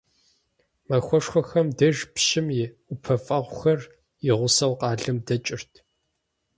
Махуэшхуэхэм 0.89 1.67
деж 1.77 1.97
пщым 2.13 2.47
и 2.63 2.63
ӀупэфӀэгъухэр 2.87 3.79
и 4.29 4.31
гъусэу 4.37 4.73
къалэм 4.79 5.17
дэкӀырт. 5.27 5.71